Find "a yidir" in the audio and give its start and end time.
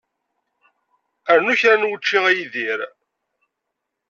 2.29-2.79